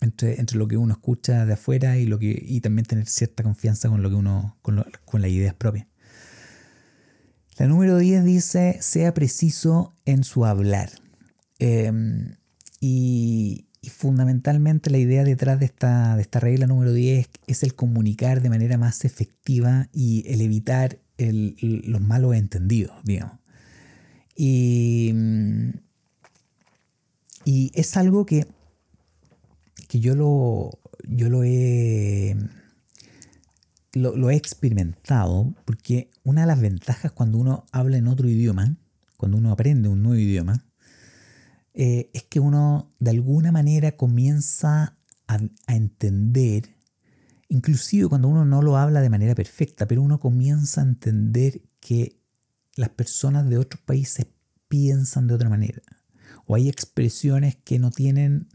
[0.00, 3.44] entre, entre lo que uno escucha de afuera y, lo que, y también tener cierta
[3.44, 5.86] confianza con, lo que uno, con, con las ideas propias.
[7.56, 10.90] La número 10 dice, sea preciso en su hablar.
[11.60, 12.34] Em,
[12.80, 13.66] y,
[14.04, 18.50] fundamentalmente la idea detrás de esta, de esta regla número 10 es el comunicar de
[18.50, 23.38] manera más efectiva y el evitar los malos entendidos, digamos.
[24.36, 25.14] Y,
[27.46, 28.46] y es algo que,
[29.88, 32.36] que yo, lo, yo lo he
[33.94, 38.76] lo, he experimentado porque una de las ventajas cuando uno habla en otro idioma,
[39.16, 40.62] cuando uno aprende un nuevo idioma,
[41.74, 46.76] eh, es que uno de alguna manera comienza a, entender,
[47.48, 52.20] inclusive cuando uno no lo habla de manera perfecta, pero uno comienza a entender que
[52.76, 54.26] las personas de otros países
[54.68, 55.82] piensan de otra manera.
[56.46, 58.48] O hay expresiones que no tienen,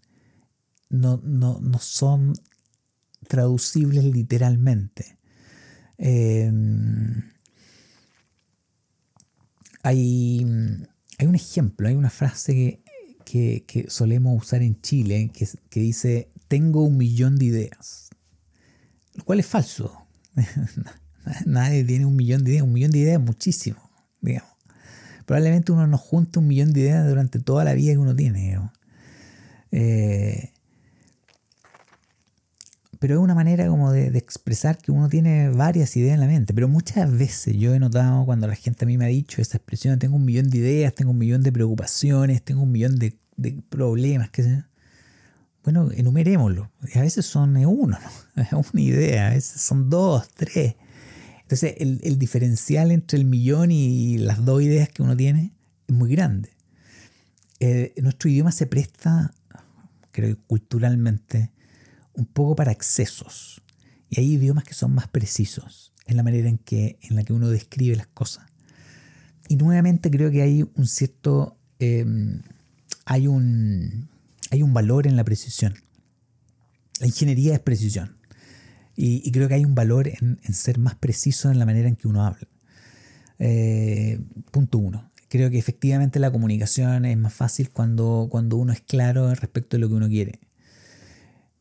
[0.89, 2.36] no, no, no son
[3.27, 5.17] traducibles literalmente.
[5.97, 7.21] Em,
[9.84, 10.45] hay,
[11.17, 12.88] hay, un ejemplo, hay una frase que,
[13.88, 18.10] solemos usar en Chile que, que, dice, tengo un millón de ideas,
[19.13, 20.06] lo cual es falso.
[21.46, 23.89] Nadie tiene un millón de ideas, un millón de ideas es muchísimo,
[24.22, 24.50] digamos.
[25.26, 28.60] Probablemente uno no junta un millón de ideas durante toda la vida que uno tiene.
[29.72, 30.52] Eh,
[32.98, 36.54] pero es una manera como de, expresar que uno tiene varias ideas en la mente.
[36.54, 39.58] Pero muchas veces yo he notado cuando la gente a mí me ha dicho esa
[39.58, 43.15] expresión, tengo un millón de ideas, tengo un millón de preocupaciones, tengo un millón de,
[43.69, 44.63] problemas, qué sé
[45.63, 46.71] Bueno, enumerémoslo.
[46.95, 47.97] a veces son uno,
[48.36, 48.60] ¿no?
[48.73, 50.75] una idea, a veces son dos, tres.
[51.41, 55.52] Entonces el, diferencial entre el millón y las dos ideas que uno tiene
[55.88, 56.52] es muy grande.
[57.60, 59.34] Eh, nuestro idioma se presta,
[60.12, 61.52] creo que culturalmente,
[62.13, 63.63] un poco para excesos.
[64.10, 67.34] Y hay idiomas que son más precisos en la manera en, que, en la que
[67.34, 68.45] uno describe las cosas.
[69.47, 71.58] Y nuevamente creo que hay un cierto...
[71.80, 72.41] Em,
[73.10, 74.08] hay, un,
[74.52, 75.74] hay un valor en la precisión.
[77.00, 78.17] La ingeniería es precisión.
[78.95, 82.08] Y, creo que hay un valor en, ser más preciso en la manera en que
[82.08, 82.48] uno habla.
[83.39, 84.19] Eh,
[84.52, 85.12] punto uno.
[85.28, 89.82] Creo que efectivamente la comunicación es más fácil cuando, cuando uno es claro respecto de
[89.82, 90.39] lo que uno quiere.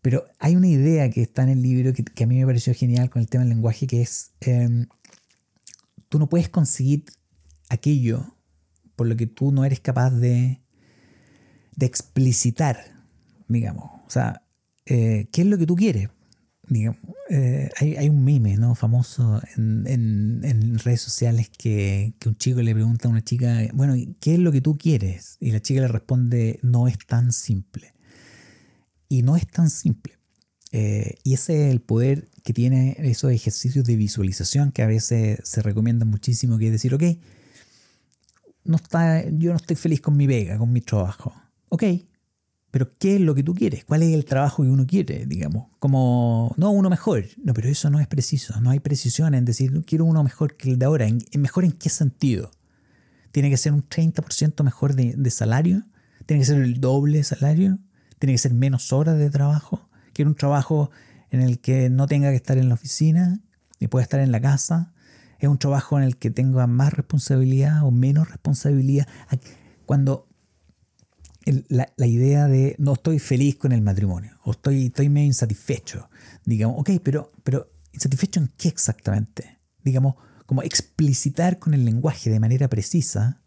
[0.02, 3.08] Pero hay una idea que está en el libro que, a mí me pareció genial
[3.08, 4.86] con el tema del lenguaje, que es, em,
[6.10, 7.04] tú no puedes conseguir
[7.70, 8.34] aquello
[8.96, 10.60] por lo que tú no eres capaz de,
[11.78, 12.76] de explicitar,
[13.46, 13.84] digamos.
[14.04, 14.42] O sea,
[14.84, 16.08] eh, ¿qué es lo que tú quieres?
[16.66, 16.98] Digamos,
[17.30, 18.74] eh, hay, un meme ¿no?
[18.74, 23.94] famoso en, en, redes sociales que, que, un chico le pregunta a una chica, bueno,
[24.20, 25.36] ¿qué es lo que tú quieres?
[25.40, 27.94] Y la chica le responde, no es tan simple.
[29.08, 30.18] Y no es tan simple.
[30.72, 35.38] Eh, y ese es el poder que tiene esos ejercicios de visualización que a veces
[35.44, 37.04] se recomiendan muchísimo, que es decir, ok,
[38.64, 41.32] no está, yo no estoy feliz con mi vega, con mi trabajo.
[41.68, 41.84] Ok,
[42.70, 43.84] pero ¿qué es lo que tú quieres?
[43.84, 45.24] ¿Cuál es el trabajo que uno quiere?
[45.26, 47.24] Digamos, como, no, uno mejor.
[47.42, 48.60] No, pero eso no es preciso.
[48.60, 51.06] No hay precisión en decir, quiero uno mejor que el de ahora.
[51.38, 52.50] ¿Mejor en qué sentido?
[53.32, 55.84] ¿Tiene que ser un 30% mejor de, salario?
[56.26, 57.78] ¿Tiene que ser el doble de salario?
[58.18, 59.88] tiene que ser menos horas de trabajo.
[60.12, 60.90] Quiero un trabajo
[61.30, 63.40] en el que no tenga que estar en la oficina
[63.78, 64.92] y pueda estar en la casa.
[65.38, 69.06] Es un trabajo en el que tenga más responsabilidad o menos responsabilidad.
[69.86, 70.27] Cuando
[71.68, 76.08] la, idea de no estoy feliz con el matrimonio o estoy, estoy medio insatisfecho,
[76.44, 79.58] digamos, ok, pero, pero ¿insatisfecho en qué exactamente?
[79.82, 83.42] Digamos, como explicitar con el lenguaje de manera precisa.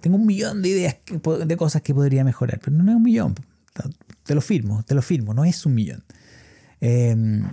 [0.00, 0.96] Tengo un millón de ideas
[1.46, 3.34] de cosas que podría mejorar, pero no es un millón.
[4.24, 6.02] Te lo firmo, te lo firmo, no es un millón.
[6.80, 7.44] Em,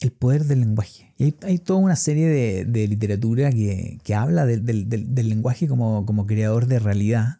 [0.00, 1.12] el poder del lenguaje.
[1.18, 2.28] Y hay, toda una serie
[2.64, 4.88] de, literatura que, habla del,
[5.28, 7.38] lenguaje como, creador de realidad.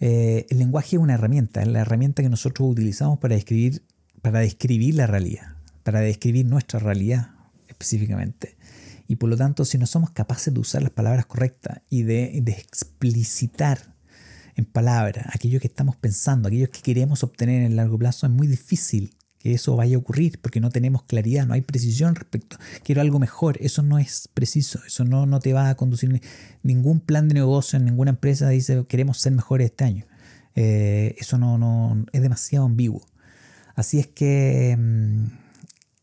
[0.00, 3.82] Eh, el lenguaje es una herramienta, es la herramienta que nosotros utilizamos para describir,
[4.22, 7.32] para describir la realidad, para describir nuestra realidad
[7.68, 8.56] específicamente.
[9.08, 12.40] Y por lo tanto, si no somos capaces de usar las palabras correctas y de,
[12.42, 13.94] de explicitar
[14.56, 18.32] en palabras, aquello que estamos pensando, aquello que queremos obtener en el largo plazo, es
[18.32, 22.58] muy difícil que eso vaya a ocurrir porque no tenemos claridad, no hay precisión respecto.
[22.84, 26.20] Quiero algo mejor, eso no es preciso, eso no, no te va a conducir
[26.62, 30.04] ningún plan de negocio en ninguna empresa dice queremos ser mejores este año.
[30.54, 33.06] Eh, eso no, no es demasiado ambiguo.
[33.74, 35.24] Así es que, mm,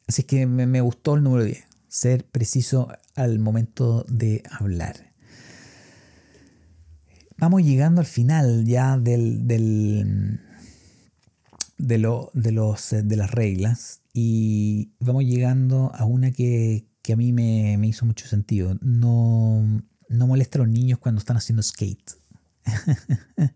[0.08, 5.08] así es que me, me gustó el número 10, ser preciso al momento de hablar
[7.38, 10.40] vamos llegando al final ya del, del
[11.78, 17.32] de, lo, de, los, de las reglas y vamos llegando a una que, a mí
[17.32, 18.78] me, hizo mucho sentido.
[18.82, 19.64] No,
[20.10, 22.14] no molesta a los niños cuando están haciendo skate.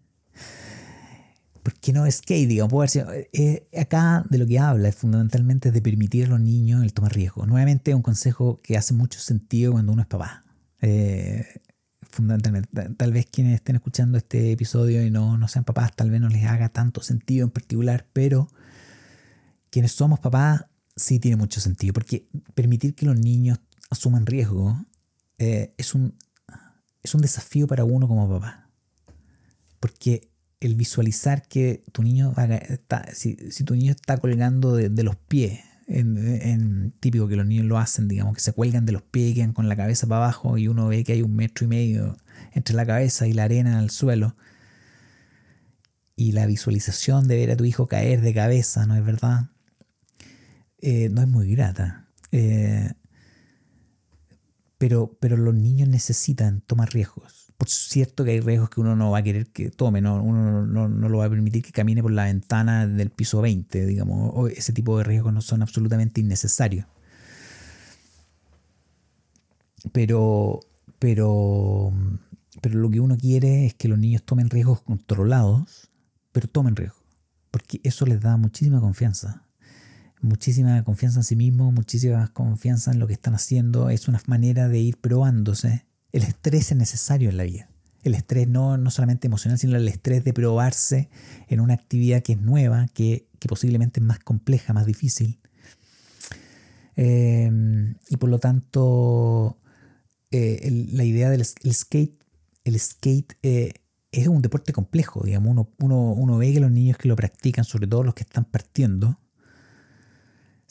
[1.63, 2.47] ¿Por qué no skate?
[2.47, 6.93] Digamos, eh, acá de lo que habla es fundamentalmente de permitir a los niños el
[6.93, 7.45] tomar riesgo.
[7.45, 10.43] Nuevamente, un consejo que hace mucho sentido cuando uno es papá.
[10.81, 11.45] Eh,
[12.11, 16.21] fundamentalmente, tal vez quienes estén escuchando este episodio y no, no sean papás, tal vez
[16.21, 18.49] no les haga tanto sentido en particular, pero
[19.69, 24.85] quienes somos papás sí tiene mucho sentido, porque permitir que los niños asuman riesgo
[25.37, 26.15] eh, es, un,
[27.01, 28.69] es un desafío para uno como papá.
[29.79, 32.33] Porque el visualizar que tu niño
[32.69, 35.59] está, si, tu niño está colgando de, los pies,
[35.91, 39.53] en, típico que los niños lo hacen, digamos, que se cuelgan de los pies quedan
[39.53, 42.17] con la cabeza para abajo y uno ve que hay un metro y medio
[42.53, 44.35] entre la cabeza y la arena al suelo.
[46.15, 49.49] Y la visualización de ver a tu hijo caer de cabeza, ¿no es verdad?
[50.79, 52.07] Eh, no es muy grata.
[52.31, 52.91] Eh,
[54.77, 57.40] pero, pero los niños necesitan tomar riesgos.
[57.61, 60.19] Por cierto que hay riesgos que uno no va a querer que tome, ¿no?
[60.23, 63.85] uno no, no, lo va a permitir que camine por la ventana del piso 20,
[63.85, 64.31] digamos.
[64.33, 66.87] O ese tipo de riesgos no son absolutamente innecesarios.
[69.91, 70.61] Pero,
[70.97, 71.93] pero,
[72.61, 75.91] pero lo que uno quiere es que los niños tomen riesgos controlados,
[76.31, 77.03] pero tomen riesgos,
[77.51, 79.45] porque eso les da muchísima confianza
[80.19, 83.91] muchísima confianza en sí mismo, muchísima confianza en lo que están haciendo.
[83.91, 85.85] Es una manera de ir probándose.
[86.11, 87.69] El estrés es necesario en la vida.
[88.03, 91.09] El estrés no, no solamente emocional, sino el estrés de probarse
[91.47, 95.39] en una actividad que es nueva, que, posiblemente es más compleja, más difícil.
[96.95, 99.57] Em, y por lo tanto,
[100.31, 102.23] eh, la idea del skate,
[102.63, 103.73] el skate eh,
[104.11, 105.23] es un deporte complejo.
[105.23, 108.23] Digamos, uno, uno, uno ve que los niños que lo practican, sobre todo los que
[108.23, 109.17] están partiendo,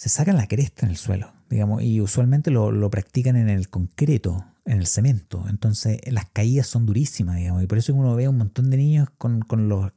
[0.01, 4.47] se sacan la cresta en el suelo, digamos, y usualmente lo, practican en el concreto,
[4.71, 5.45] en el cemento.
[5.49, 9.09] Entonces las caídas son durísimas, digamos, y por eso uno ve un montón de niños
[9.19, 9.45] con,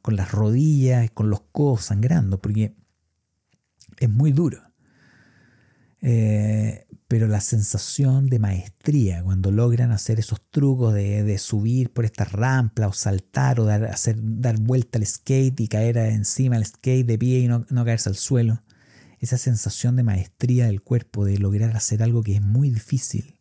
[0.08, 2.74] las rodillas, con los codos sangrando, porque
[3.98, 4.58] es muy duro.
[6.00, 12.24] Eh, pero la sensación de maestría cuando logran hacer esos trucos de, subir por esta
[12.24, 17.06] rampa o saltar o dar, hacer, dar vuelta al skate y caer encima del skate
[17.06, 18.62] de pie y no, no caerse al suelo
[19.20, 23.38] esa sensación de maestría del cuerpo, de lograr hacer algo que es muy difícil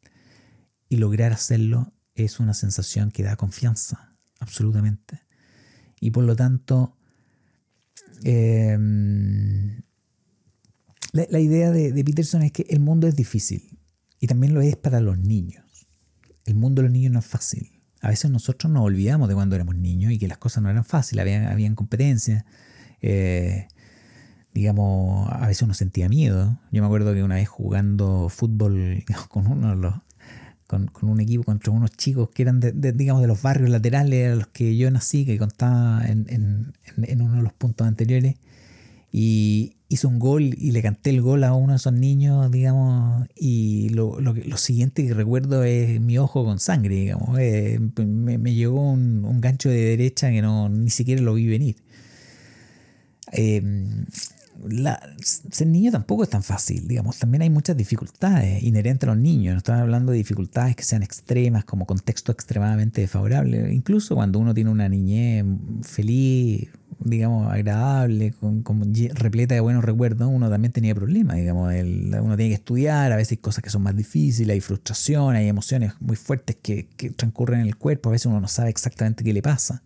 [0.94, 5.22] y lograr hacerlo es una sensación que da confianza, absolutamente.
[6.00, 6.96] Y por lo tanto,
[8.24, 9.82] em,
[11.12, 13.80] la, idea de, de, Peterson es que el mundo es difícil
[14.20, 15.66] y también lo es para los niños.
[16.46, 17.82] El mundo de los niños no es fácil.
[18.02, 20.86] A veces nosotros nos olvidamos de cuando éramos niños y que las cosas no eran
[20.86, 22.46] fáciles, había, habían competencias.
[23.02, 23.68] Eh,
[24.54, 26.60] digamos, a veces uno sentía miedo.
[26.72, 29.98] Yo me acuerdo que una vez jugando fútbol con uno
[30.92, 34.36] con, un equipo contra unos chicos que eran de, digamos, de los barrios laterales a
[34.36, 38.36] los que yo nací, que contaba en, uno de los puntos anteriores,
[39.12, 43.28] y hizo un gol y le canté el gol a uno de esos niños, digamos,
[43.36, 44.18] y lo,
[44.58, 49.70] siguiente que recuerdo es mi ojo con sangre, digamos, eh, me, llegó un, un, gancho
[49.70, 51.76] de derecha que no ni siquiera lo vi venir.
[53.32, 53.62] Eh,
[55.52, 59.54] ser niño tampoco es tan fácil, digamos, también hay muchas dificultades inherentes a los niños,
[59.54, 64.54] no estamos hablando de dificultades que sean extremas, como contexto extremadamente desfavorable, incluso cuando uno
[64.54, 65.46] tiene una niñez
[65.84, 68.64] feliz, digamos, agradable, con,
[69.14, 73.34] repleta de buenos recuerdos, uno también tenía problemas, digamos, uno tiene que estudiar, a veces
[73.34, 77.68] hay cosas que son más difíciles, hay frustración, hay emociones muy fuertes que, transcurren en
[77.68, 79.84] el cuerpo, a veces uno no sabe exactamente qué le pasa.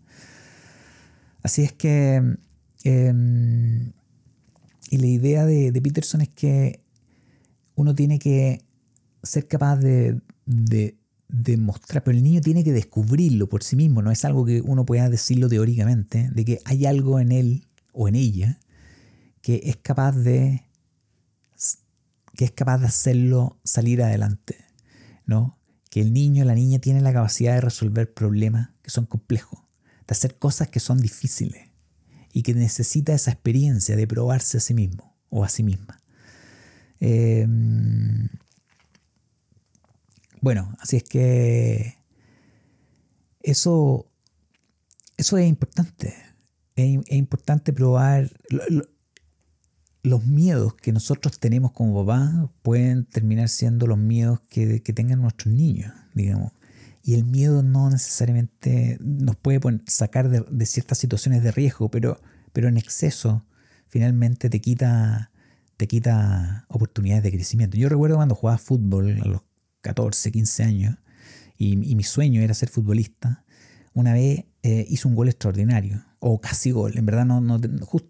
[1.44, 2.38] Así es que...
[2.84, 3.92] Em,
[4.90, 6.82] y la idea de, Peterson es que
[7.76, 8.62] uno tiene que
[9.24, 14.12] ser capaz de, de, mostrar, pero el niño tiene que descubrirlo por sí mismo, no
[14.12, 18.16] es algo que uno pueda decirlo teóricamente, de que hay algo en él o en
[18.16, 18.60] ella
[19.42, 20.64] que es capaz de
[22.36, 24.58] que es capaz de hacerlo salir adelante,
[25.26, 25.58] ¿no?
[25.90, 29.60] Que el niño, la niña tiene la capacidad de resolver problemas que son complejos,
[30.08, 31.67] de hacer cosas que son difíciles
[32.38, 36.00] y que necesita esa experiencia de probarse a sí mismo o a sí misma.
[37.00, 38.30] Em,
[40.40, 41.96] bueno, así es que
[43.42, 44.06] eso,
[45.18, 46.14] eso es importante.
[46.76, 48.30] Es, importante probar
[50.04, 55.22] los miedos que nosotros tenemos como papá pueden terminar siendo los miedos que, que tengan
[55.22, 56.52] nuestros niños, digamos.
[57.08, 62.20] Y el miedo no necesariamente nos puede sacar de, ciertas situaciones de riesgo, pero,
[62.52, 63.46] pero en exceso
[63.88, 65.32] finalmente te quita,
[65.78, 67.78] te quita oportunidades de crecimiento.
[67.78, 69.42] Yo recuerdo cuando jugaba fútbol a los
[69.84, 70.98] 14, 15 años
[71.58, 73.46] y, mi sueño era ser futbolista,
[73.94, 77.58] una vez eh, hizo un gol extraordinario, o casi gol, en verdad no, no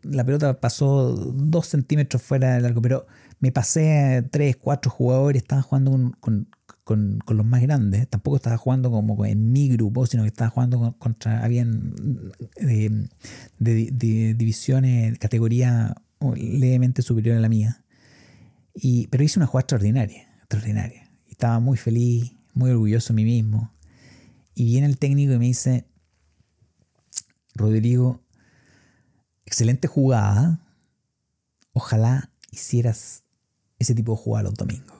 [0.02, 3.06] la pelota pasó dos centímetros fuera del arco, pero
[3.40, 6.50] me pasé tres, cuatro jugadores, estaba jugando con,
[6.88, 10.96] con, los más grandes, tampoco estaba jugando como en mi grupo, sino que estaba jugando
[10.98, 11.94] contra, habían
[12.56, 13.10] de,
[13.60, 16.02] de, divisiones, categoría
[16.38, 17.84] levemente superior a la mía.
[18.74, 21.12] Y, pero hice una jugada extraordinaria, extraordinaria.
[21.30, 23.76] estaba muy feliz, muy orgulloso de mí mismo.
[24.56, 25.90] Y viene el técnico y me dice,
[27.54, 28.24] Rodrigo,
[29.46, 30.66] excelente jugada,
[31.74, 33.26] ojalá hicieras
[33.78, 34.97] ese tipo de jugada los domingos.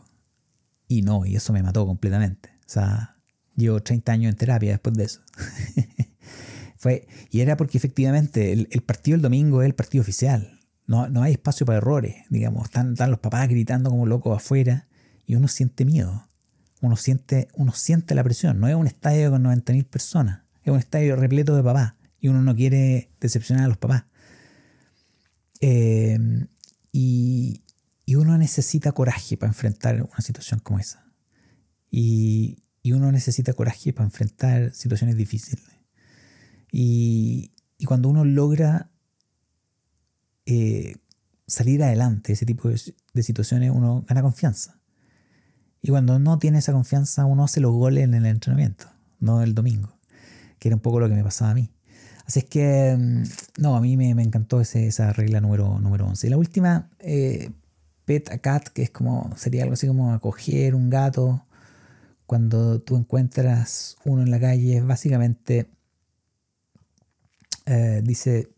[0.88, 2.50] Y no, y eso me mató completamente.
[2.66, 3.18] O sea,
[3.56, 5.22] llevo 30 años en terapia después de eso.
[6.78, 10.60] Fue, y era porque efectivamente el, partido del domingo es el partido oficial.
[10.86, 12.66] No, no hay espacio para errores, digamos.
[12.66, 14.88] Están, están, los papás gritando como locos afuera
[15.26, 16.28] y uno siente miedo.
[16.82, 18.60] Uno siente, uno siente la presión.
[18.60, 20.44] No es un estadio con 90.000 personas.
[20.64, 21.96] Es un estadio repleto de papás.
[22.20, 24.06] Y uno no quiere decepcionar a los papás.
[25.60, 26.18] Eh,
[26.92, 27.64] y,
[28.08, 31.06] y uno necesita coraje para enfrentar una situación como esa.
[31.92, 35.66] Y, uno necesita coraje para enfrentar situaciones difíciles.
[36.72, 37.52] Y,
[37.86, 38.90] cuando uno logra
[40.46, 40.96] eh,
[41.48, 44.80] salir adelante de ese tipo de, situaciones, uno gana confianza.
[45.82, 48.86] Y cuando no tiene esa confianza, uno hace los goles en el entrenamiento,
[49.20, 50.00] no el domingo,
[50.60, 51.74] que era un poco lo que me pasaba a mí.
[52.26, 56.28] Así es que, mm, no, a mí me, encantó esa regla número, número 11.
[56.28, 57.52] Y la última, eh,
[58.08, 61.46] pet a cat, que es como, sería algo así como acoger un gato.
[62.26, 65.70] Cuando tú encuentras uno en la calle, básicamente
[67.66, 68.50] eh, dice,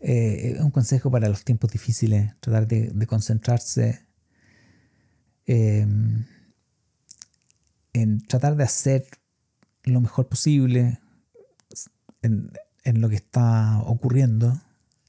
[0.00, 4.06] eh, un consejo para los tiempos difíciles, tratar de, concentrarse
[5.46, 6.24] em,
[7.92, 9.04] en tratar de hacer
[9.82, 11.00] lo mejor posible
[12.22, 12.52] en,
[12.84, 14.60] en lo que está ocurriendo.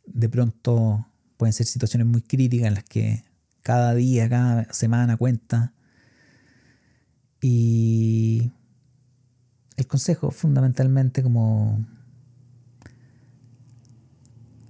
[0.07, 1.07] De pronto
[1.43, 3.25] pueden ser situaciones muy críticas en las que
[3.63, 5.73] cada día, cada semana cuenta.
[7.41, 8.49] Y
[9.75, 11.85] el consejo fundamentalmente como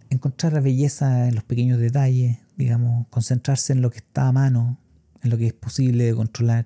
[0.09, 4.79] encontrar la belleza en los pequeños detalles, digamos, concentrarse en lo que está a mano,
[5.21, 6.65] en lo que es posible de controlar,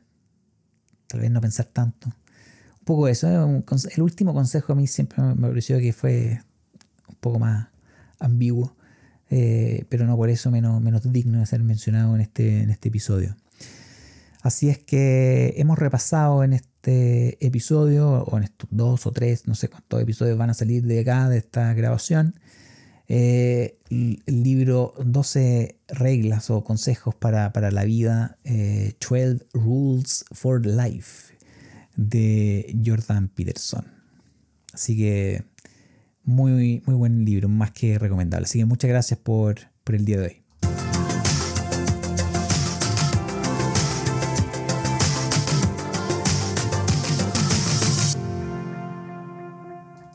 [1.08, 2.08] tal vez no pensar tanto.
[2.08, 3.64] Un poco eso, ¿eh?
[3.94, 6.42] el último consejo a mí siempre me pareció que fue
[7.10, 7.68] un poco más
[8.20, 8.77] ambiguo.
[9.30, 13.36] Eh, pero no por eso menos, digno de ser mencionado en este, en este episodio.
[14.42, 19.56] Así es que hemos repasado en este episodio, o en estos dos o tres, no
[19.56, 22.36] sé cuántos episodios van a salir de acá, de esta grabación,
[23.10, 31.34] eh, el, libro 12 reglas o consejos para, la vida, 12 eh, Rules for Life,
[31.96, 33.86] de Jordan Peterson.
[34.74, 35.44] Así que
[36.28, 38.46] muy, muy buen libro, más que recomendable.
[38.46, 40.47] Así que muchas gracias por, por el día de hoy.